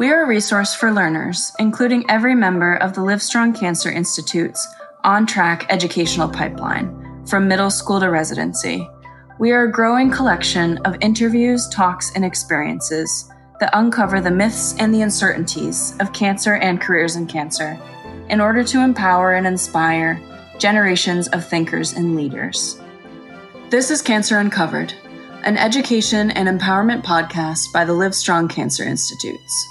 [0.00, 4.66] We are a resource for learners, including every member of the Livestrong Cancer Institute's
[5.04, 8.88] on track educational pipeline, from middle school to residency.
[9.38, 14.94] We are a growing collection of interviews, talks, and experiences that uncover the myths and
[14.94, 17.78] the uncertainties of cancer and careers in cancer
[18.30, 20.18] in order to empower and inspire
[20.58, 22.80] generations of thinkers and leaders.
[23.68, 24.94] This is Cancer Uncovered,
[25.44, 29.66] an education and empowerment podcast by the Livestrong Cancer Institutes.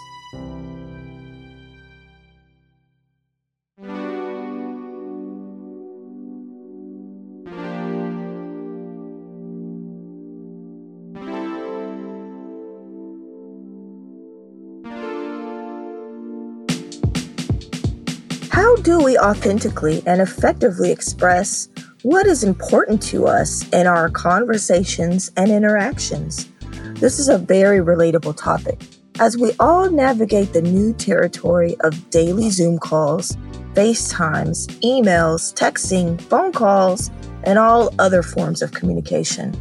[18.50, 21.70] How do we authentically and effectively express
[22.02, 26.50] what is important to us in our conversations and interactions?
[26.96, 28.82] This is a very relatable topic
[29.20, 33.36] as we all navigate the new territory of daily Zoom calls,
[33.74, 37.12] FaceTimes, emails, texting, phone calls,
[37.44, 39.54] and all other forms of communication.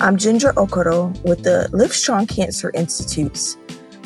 [0.00, 3.56] I'm Ginger Okoro with the Livestrong Cancer Institutes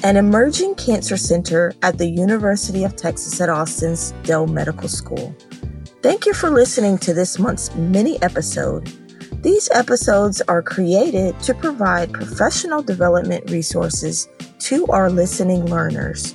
[0.03, 5.35] an emerging cancer center at the University of Texas at Austin's Dell Medical School.
[6.03, 8.87] Thank you for listening to this month's mini episode.
[9.43, 14.27] These episodes are created to provide professional development resources
[14.61, 16.35] to our listening learners.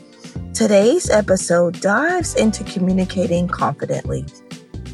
[0.54, 4.26] Today's episode dives into communicating confidently.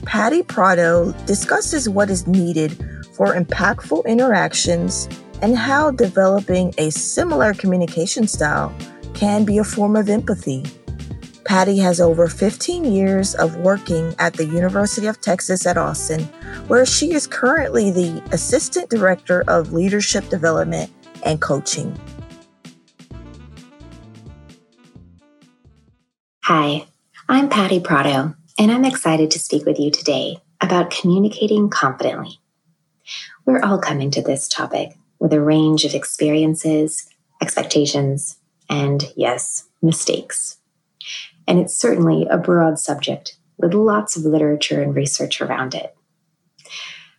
[0.06, 2.72] Patty Prado discusses what is needed
[3.16, 5.10] for impactful interactions
[5.42, 8.74] and how developing a similar communication style
[9.14, 10.64] can be a form of empathy.
[11.44, 16.22] Patty has over 15 years of working at the University of Texas at Austin,
[16.68, 20.90] where she is currently the Assistant Director of Leadership Development
[21.24, 22.00] and Coaching.
[26.44, 26.86] Hi,
[27.28, 32.40] I'm Patty Prado, and I'm excited to speak with you today about communicating confidently.
[33.46, 37.08] We're all coming to this topic with a range of experiences,
[37.42, 38.38] expectations,
[38.68, 40.58] and yes, mistakes.
[41.48, 45.96] And it's certainly a broad subject with lots of literature and research around it.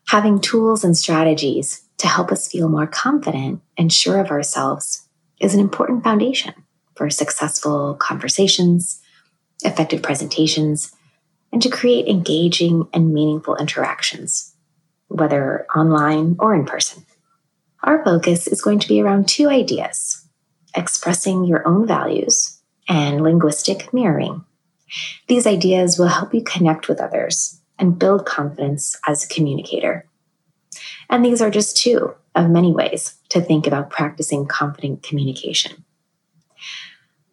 [0.09, 5.09] Having tools and strategies to help us feel more confident and sure of ourselves
[5.41, 6.55] is an important foundation
[6.97, 9.01] for successful conversations,
[9.65, 10.93] effective presentations,
[11.53, 14.57] and to create engaging and meaningful interactions,
[15.07, 17.05] whether online or in person.
[17.85, 20.19] Our focus is going to be around two ideas
[20.75, 24.45] expressing your own values and linguistic mirroring.
[25.29, 30.07] These ideas will help you connect with others and build confidence as a communicator.
[31.11, 35.85] And these are just two of many ways to think about practicing confident communication.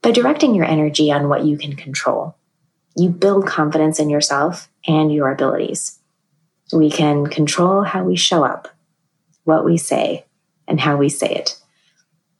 [0.01, 2.35] By directing your energy on what you can control,
[2.95, 5.99] you build confidence in yourself and your abilities.
[6.73, 8.67] We can control how we show up,
[9.43, 10.25] what we say,
[10.69, 11.59] and how we say it.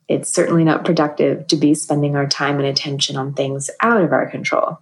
[0.07, 4.13] It's certainly not productive to be spending our time and attention on things out of
[4.13, 4.79] our control.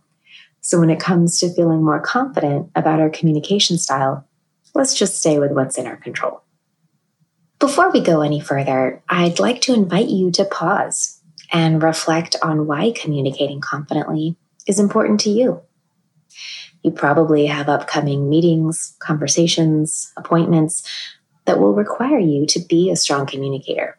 [0.62, 4.28] So, when it comes to feeling more confident about our communication style,
[4.76, 6.44] let's just stay with what's in our control.
[7.60, 11.20] Before we go any further, I'd like to invite you to pause
[11.52, 14.36] and reflect on why communicating confidently
[14.68, 15.62] is important to you.
[16.84, 20.88] You probably have upcoming meetings, conversations, appointments,
[21.48, 23.98] that will require you to be a strong communicator.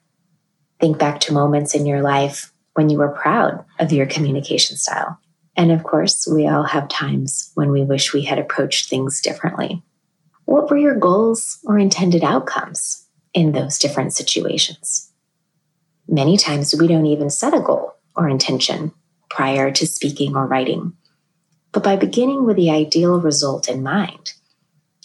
[0.80, 5.18] Think back to moments in your life when you were proud of your communication style.
[5.56, 9.82] And of course, we all have times when we wish we had approached things differently.
[10.44, 15.10] What were your goals or intended outcomes in those different situations?
[16.06, 18.92] Many times we don't even set a goal or intention
[19.30, 20.92] prior to speaking or writing.
[21.72, 24.34] But by beginning with the ideal result in mind,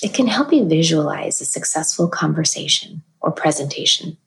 [0.04, 4.18] it can help you visualize a successful conversation or presentation.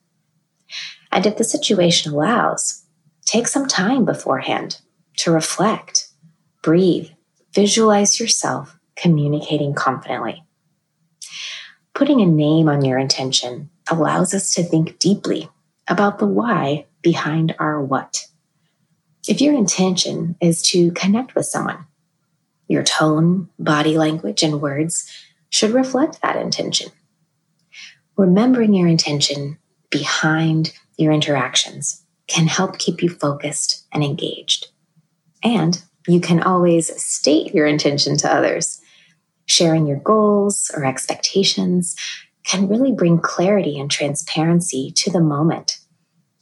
[1.12, 2.84] And if the situation allows,
[3.26, 4.80] take some time beforehand
[5.18, 6.09] to reflect,
[6.62, 7.10] breathe,
[7.54, 10.42] visualize yourself communicating confidently.
[11.95, 15.51] Putting a name on your intention allows us to think deeply
[15.89, 18.27] about the why behind our what.
[19.28, 21.86] If your intention is to connect with someone,
[22.68, 25.10] your tone, body language, and words
[25.56, 26.91] should reflect that intention.
[28.16, 29.58] Remembering your intention
[29.91, 34.68] behind your interactions can help keep you focused and engaged.
[35.42, 38.80] And you can always state your intention to others.
[39.47, 41.97] Sharing your goals or expectations
[42.44, 45.78] can really bring clarity and transparency to the moment.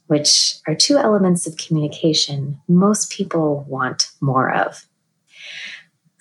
[0.07, 4.85] which are two elements of communication most people want more of.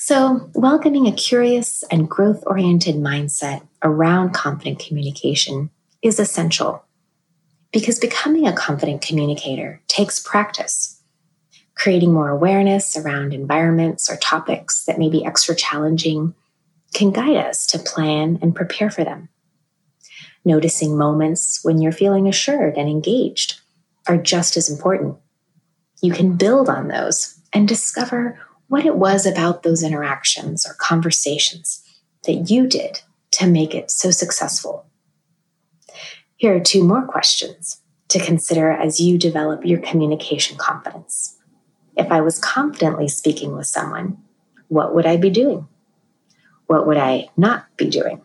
[0.07, 5.71] So, welcoming a curious and growth oriented mindset around confident communication
[6.03, 6.85] is essential
[7.73, 11.01] because becoming a confident communicator takes practice.
[11.75, 16.35] Creating more awareness around environments or topics that may be extra challenging
[16.93, 19.31] can guide us to plan and prepare for them.
[20.45, 23.59] Noticing moments when you're feeling assured and engaged
[24.07, 25.17] are just as important.
[26.03, 28.39] You can build on those and discover
[28.69, 31.83] what it was about those interactions or conversations
[32.25, 33.01] that you did
[33.33, 34.87] to make it so successful.
[36.37, 41.39] Here are two more questions to consider as you develop your communication confidence.
[41.97, 44.19] If I was confidently speaking with someone,
[44.69, 45.69] what would I be doing?
[46.67, 48.23] What would I not be doing?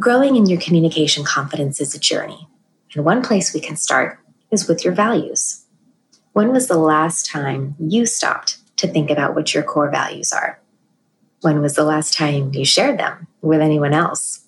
[0.00, 2.48] Growing in your communication confidence is a journey,
[2.94, 4.18] and one place we can start
[4.50, 5.66] is with your values.
[6.32, 10.60] When was the last time you stopped to think about what your core values are?
[11.40, 14.44] When was the last time you shared them with anyone else?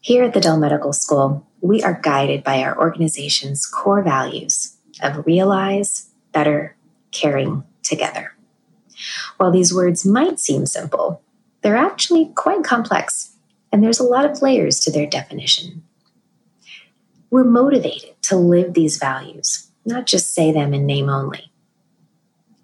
[0.00, 5.26] Here at the Dell Medical School, we are guided by our organization's core values of
[5.26, 6.74] realize, better,
[7.12, 8.34] caring together.
[9.36, 11.20] While these words might seem simple,
[11.60, 13.36] they're actually quite complex,
[13.70, 15.82] and there's a lot of layers to their definition.
[17.30, 21.50] We're motivated to live these values, not just say them in name only.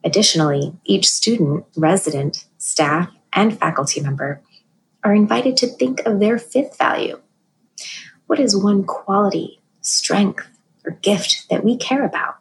[0.05, 4.41] Additionally, each student, resident, staff, and faculty member
[5.05, 7.21] are invited to think of their fifth value.
[8.27, 10.47] What is one quality, strength,
[10.85, 12.37] or gift that we care about,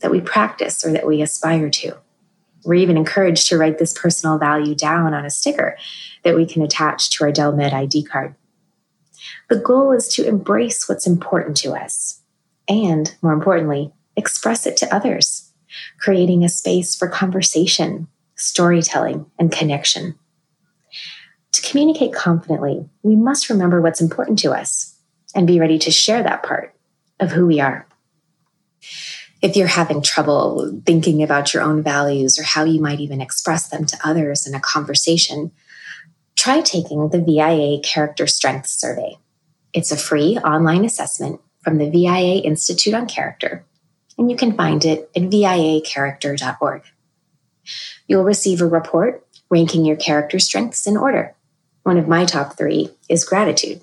[0.00, 1.96] that we practice, or that we aspire to?
[2.64, 5.76] We're even encouraged to write this personal value down on a sticker
[6.22, 8.34] that we can attach to our Dell Med ID card.
[9.48, 12.20] The goal is to embrace what's important to us
[12.68, 15.41] and, more importantly, express it to others
[15.98, 20.14] creating a space for conversation, storytelling, and connection.
[21.52, 24.96] To communicate confidently, we must remember what's important to us
[25.34, 26.74] and be ready to share that part
[27.20, 27.86] of who we are.
[29.42, 33.68] If you're having trouble thinking about your own values or how you might even express
[33.68, 35.50] them to others in a conversation,
[36.36, 39.18] try taking the VIA Character Strengths Survey.
[39.72, 43.64] It's a free online assessment from the VIA Institute on Character
[44.22, 46.82] and you can find it at viacharacter.org.
[48.06, 51.34] You'll receive a report ranking your character strengths in order.
[51.82, 53.80] One of my top three is gratitude.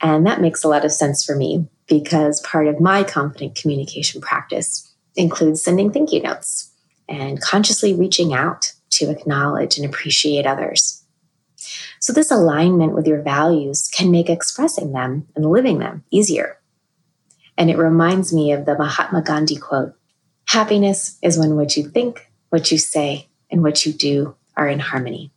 [0.00, 4.22] And that makes a lot of sense for me because part of my confident communication
[4.22, 6.72] practice includes sending thank you notes
[7.06, 11.04] and consciously reaching out to acknowledge and appreciate others.
[11.98, 16.59] So, this alignment with your values can make expressing them and living them easier.
[17.60, 19.92] And it reminds me of the Mahatma Gandhi quote
[20.46, 24.78] Happiness is when what you think, what you say, and what you do are in
[24.78, 25.30] harmony.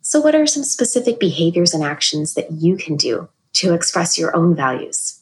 [0.00, 4.34] So, what are some specific behaviors and actions that you can do to express your
[4.34, 5.20] own values?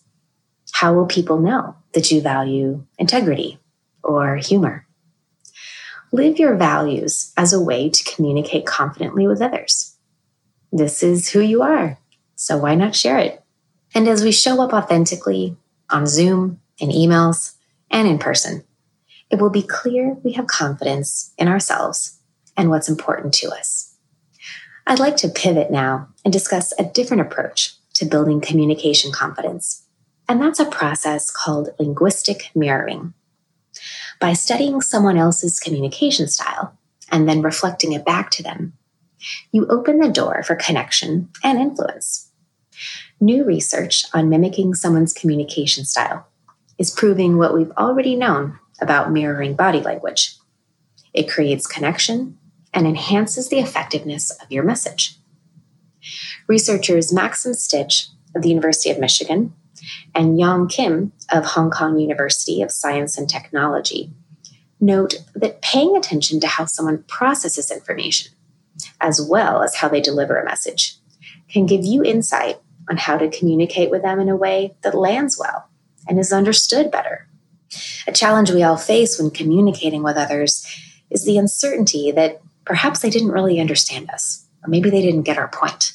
[0.71, 3.59] How will people know that you value integrity
[4.05, 4.87] or humor?
[6.13, 9.97] Live your values as a way to communicate confidently with others.
[10.71, 11.99] This is who you are,
[12.37, 13.43] so why not share it?
[13.93, 15.57] And as we show up authentically
[15.93, 17.55] on Zoom, in emails,
[17.91, 18.65] and in person.
[19.31, 22.19] It will be clear we have confidence in ourselves
[22.57, 23.95] and what's important to us.
[24.87, 29.87] I'd like to pivot now and discuss a different approach to building communication confidence,
[30.29, 33.15] and that's a process called linguistic mirroring.
[34.19, 36.79] By studying someone else's communication style
[37.11, 38.73] and then reflecting it back to them,
[39.53, 42.31] you open the door for connection and influence.
[43.23, 46.27] New research on mimicking someone's communication style
[46.77, 50.35] is proving what we've already known about mirroring body language.
[51.15, 52.37] It creates connection
[52.75, 55.19] and enhances the effectiveness of your message.
[56.49, 59.55] Researchers Maxim Sytch of the University of Michigan
[60.17, 64.11] and Yang Kim of Hong Kong University of Science and Technology
[64.81, 68.33] note that paying attention to how someone processes information,
[69.01, 70.97] as well as how they deliver a message,
[71.49, 72.59] can give you insight
[72.89, 75.69] on how to communicate with them in a way that lands well
[76.09, 77.29] and is understood better.
[78.07, 80.67] A challenge we all face when communicating with others
[81.11, 85.39] is the uncertainty that perhaps they didn't really understand us, or maybe they didn't get
[85.39, 85.93] our point.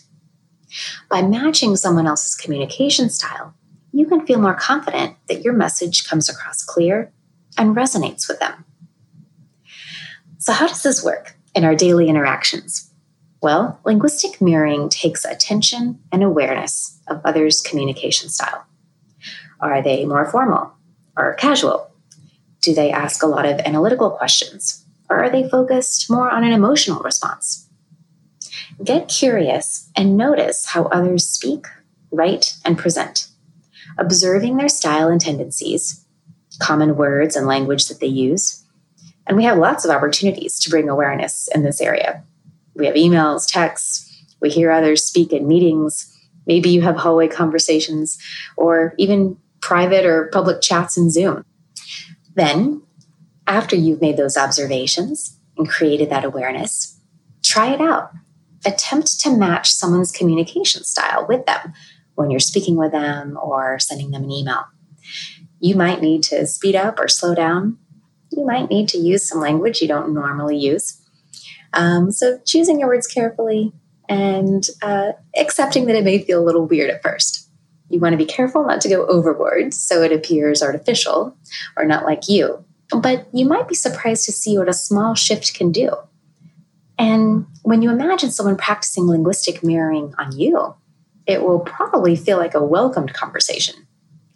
[1.10, 3.54] By matching someone else's communication style,
[3.92, 7.12] you can feel more confident that your message comes across clear
[7.58, 8.66] and resonates with them.
[10.38, 12.92] So, how does this work in our daily interactions?
[13.42, 18.66] Well, linguistic mirroring takes attention and awareness of others' communication style.
[19.60, 20.74] Are they more formal,
[21.16, 21.92] or casual?
[22.62, 24.86] Do they ask a lot of analytical questions?
[25.10, 27.70] Or are they focused more on an emotional response?
[28.84, 31.66] Get curious and notice how others speak,
[32.12, 33.28] write, and present.
[33.98, 36.06] Observing their style and tendencies,
[36.60, 38.64] common words and language that they use.
[39.26, 42.24] And we have lots of opportunities to bring awareness in this area.
[42.78, 44.08] We have emails, texts,
[44.40, 46.14] we hear others speak in meetings.
[46.46, 48.18] Maybe you have hallway conversations
[48.56, 51.44] or even private or public chats in Zoom.
[52.36, 52.84] Then,
[53.48, 57.00] after you've made those observations and created that awareness,
[57.44, 58.12] try it out.
[58.66, 61.74] Attempt to match someone's communication style with them
[62.16, 64.66] when you're speaking with them or sending them an email.
[65.60, 67.78] You might need to speed up or slow down.
[68.32, 71.02] You might need to use some language you don't normally use.
[71.74, 73.74] Um, so, choosing your words carefully
[74.10, 77.50] and uh, accepting that it may feel a little weird at first.
[77.90, 81.36] You want to be careful not to go overboard so it appears artificial
[81.76, 82.64] or not like you.
[82.90, 85.92] But you might be surprised to see what a small shift can do.
[86.98, 90.76] And when you imagine someone practicing linguistic mirroring on you,
[91.26, 93.88] it will probably feel like a welcomed conversation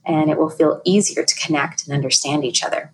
[0.05, 2.93] and it will feel easier to connect and understand each other.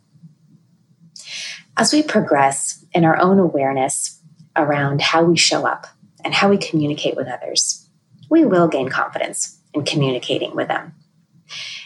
[1.76, 4.17] As we progress in our own awareness
[4.58, 5.88] around how we show up
[6.24, 7.90] and how we communicate with others,
[8.30, 10.94] we will gain confidence in communicating with them.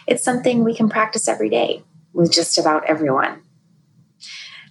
[0.07, 3.41] It's something we can practice every day with just about everyone.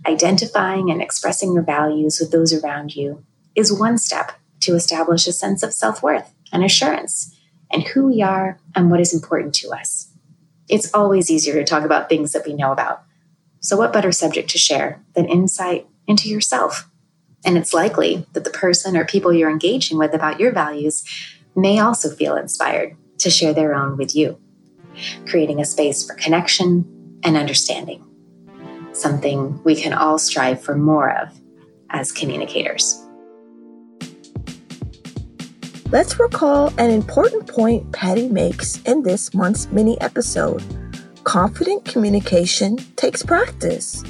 [0.06, 5.32] Identifying and expressing your values with those around you is one step to establish a
[5.32, 7.36] sense of self worth and assurance
[7.70, 10.10] and who we are and what is important to us.
[10.68, 13.02] It's always easier to talk about things that we know about.
[13.60, 16.89] So, what better subject to share than insight into yourself?
[17.44, 21.04] And it's likely that the person or people you're engaging with about your values
[21.56, 24.38] may also feel inspired to share their own with you,
[25.26, 28.04] creating a space for connection and understanding,
[28.92, 31.38] something we can all strive for more of
[31.90, 33.04] as communicators.
[35.90, 40.62] Let's recall an important point Patty makes in this month's mini episode.
[41.24, 44.04] Confident communication takes practice.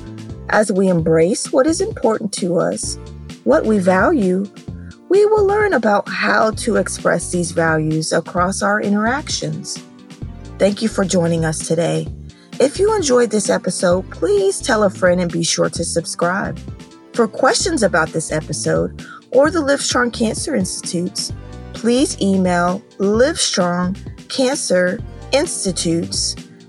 [0.50, 2.98] As we embrace what is important to us,
[3.44, 4.44] what we value,
[5.08, 9.82] we will learn about how to express these values across our interactions.
[10.58, 12.06] Thank you for joining us today.
[12.60, 16.60] If you enjoyed this episode, please tell a friend and be sure to subscribe.
[17.14, 21.32] For questions about this episode or the Livestrong Cancer Institutes,
[21.72, 23.96] please email Livestrong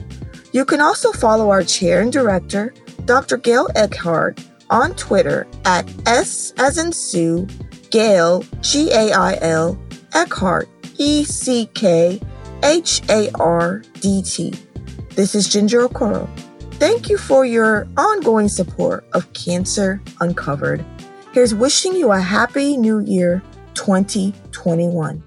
[0.57, 2.73] You can also follow our chair and director,
[3.05, 3.37] Dr.
[3.37, 7.45] Gail Eckhardt, on Twitter at S as in Sue,
[7.91, 9.77] Gail, G A I L,
[10.15, 12.19] Eckhardt, E C K
[12.63, 14.51] H A R D T.
[15.09, 16.27] This is Ginger Okoro.
[16.79, 20.83] Thank you for your ongoing support of Cancer Uncovered.
[21.33, 23.43] Here's wishing you a happy new year
[23.75, 25.23] 2021.